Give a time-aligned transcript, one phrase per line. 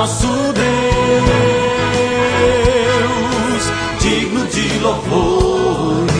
[0.00, 0.64] nosso Deus,
[4.00, 6.10] digno de louvores.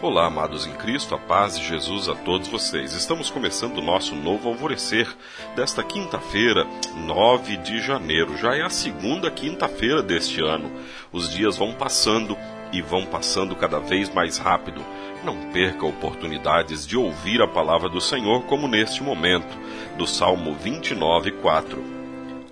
[0.00, 2.94] Olá, amados em Cristo, a paz de Jesus a todos vocês.
[2.94, 5.14] Estamos começando o nosso novo alvorecer
[5.54, 6.66] desta quinta-feira,
[6.96, 8.34] 9 de janeiro.
[8.38, 10.72] Já é a segunda quinta-feira deste ano.
[11.12, 12.34] Os dias vão passando
[12.72, 14.82] e vão passando cada vez mais rápido.
[15.24, 19.56] Não perca oportunidades de ouvir a palavra do Senhor, como neste momento,
[19.96, 21.82] do Salmo 29, 4.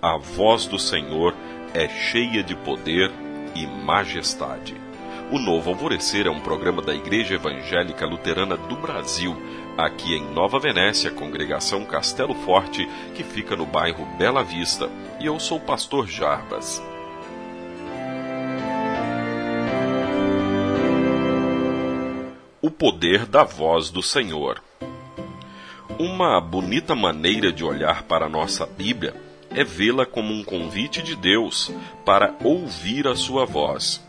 [0.01, 1.33] A voz do Senhor
[1.73, 3.11] é cheia de poder
[3.55, 4.75] e majestade.
[5.31, 9.35] O Novo Alvorecer é um programa da Igreja Evangélica Luterana do Brasil,
[9.75, 14.87] aqui em Nova Venécia, congregação Castelo Forte, que fica no bairro Bela Vista,
[15.19, 16.81] e eu sou o pastor Jarbas.
[22.65, 24.59] O poder da voz do Senhor.
[25.99, 29.13] Uma bonita maneira de olhar para a nossa Bíblia
[29.51, 31.71] é vê-la como um convite de Deus
[32.03, 34.03] para ouvir a sua voz.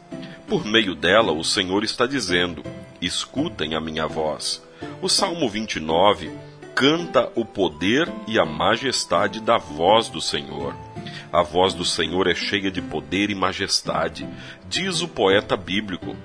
[0.48, 2.62] Por meio dela, o Senhor está dizendo:
[2.98, 4.66] Escutem a minha voz.
[5.02, 6.30] O Salmo 29
[6.74, 10.74] canta o poder e a majestade da voz do Senhor.
[11.30, 14.26] A voz do Senhor é cheia de poder e majestade,
[14.66, 16.16] diz o poeta bíblico.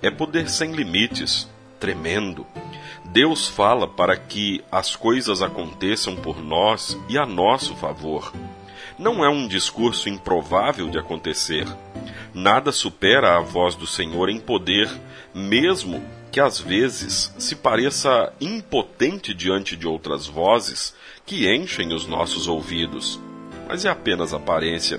[0.00, 1.52] É poder sem limites,
[1.84, 2.46] tremendo.
[3.04, 8.32] Deus fala para que as coisas aconteçam por nós e a nosso favor.
[8.98, 11.66] Não é um discurso improvável de acontecer.
[12.32, 14.90] Nada supera a voz do Senhor em poder,
[15.34, 20.94] mesmo que às vezes se pareça impotente diante de outras vozes
[21.26, 23.20] que enchem os nossos ouvidos.
[23.68, 24.98] Mas é apenas aparência.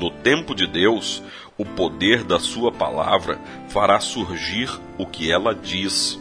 [0.00, 1.22] No tempo de Deus,
[1.58, 6.18] o poder da Sua palavra fará surgir o que ela diz.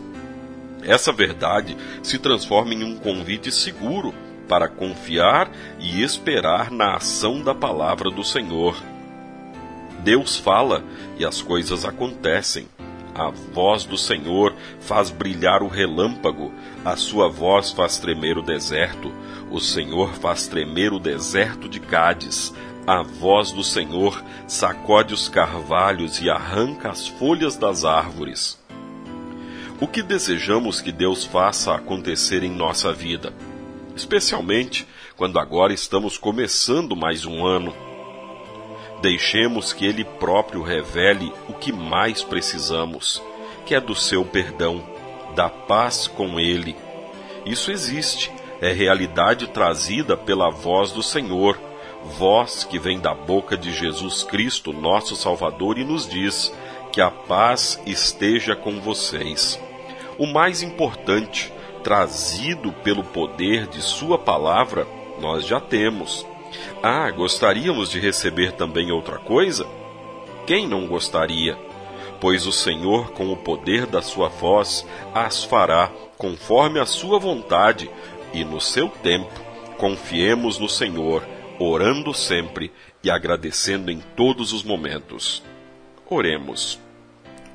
[0.84, 4.13] Essa verdade se transforma em um convite seguro
[4.50, 8.75] para confiar e esperar na ação da palavra do Senhor.
[10.03, 10.84] Deus fala
[11.18, 12.68] e as coisas acontecem.
[13.16, 16.53] A voz do Senhor faz brilhar o relâmpago,
[16.84, 19.09] a sua voz faz tremer o deserto.
[19.50, 22.53] O Senhor faz tremer o deserto de Cádiz,
[22.89, 28.59] a voz do Senhor sacode os carvalhos e arranca as folhas das árvores.
[29.79, 33.31] O que desejamos que Deus faça acontecer em nossa vida?
[33.95, 37.75] Especialmente quando agora estamos começando mais um ano.
[39.03, 43.21] Deixemos que Ele próprio revele o que mais precisamos,
[43.67, 44.83] que é do seu perdão,
[45.35, 46.75] da paz com Ele.
[47.45, 51.69] Isso existe, é realidade trazida pela voz do Senhor
[52.04, 56.54] voz que vem da boca de Jesus Cristo, nosso Salvador, e nos diz
[56.92, 59.60] que a paz esteja com vocês.
[60.18, 61.52] O mais importante,
[61.84, 64.88] trazido pelo poder de Sua palavra,
[65.20, 66.26] nós já temos.
[66.82, 69.68] Ah, gostaríamos de receber também outra coisa?
[70.46, 71.58] Quem não gostaria?
[72.20, 77.90] Pois o Senhor, com o poder da Sua voz, as fará conforme a Sua vontade,
[78.34, 79.31] e no seu tempo.
[79.78, 81.24] Confiemos no Senhor
[81.59, 82.72] orando sempre
[83.03, 85.44] e agradecendo em todos os momentos.
[86.09, 86.80] Oremos.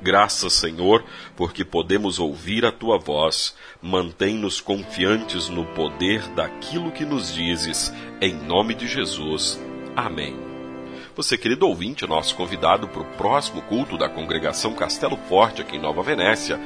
[0.01, 1.03] Graças, Senhor,
[1.35, 3.55] porque podemos ouvir a tua voz.
[3.81, 7.91] Mantém-nos confiantes no poder daquilo que nos dizes.
[8.21, 9.59] Em nome de Jesus.
[9.95, 10.37] Amém.
[11.15, 15.81] Você, querido ouvinte, nosso convidado para o próximo culto da congregação Castelo Forte, aqui em
[15.81, 16.59] Nova Venécia.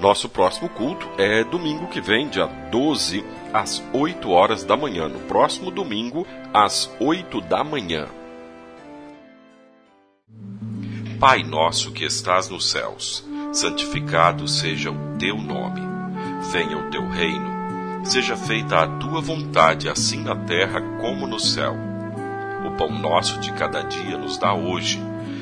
[0.00, 5.08] Nosso próximo culto é domingo que vem, dia 12, às 8 horas da manhã.
[5.08, 8.06] No próximo domingo, às 8 da manhã.
[11.18, 15.80] Pai nosso que estás nos céus, santificado seja o teu nome.
[16.52, 17.58] Venha o teu reino.
[18.04, 21.74] Seja feita a tua vontade, assim na terra como no céu.
[22.64, 25.02] O pão nosso de cada dia nos dá hoje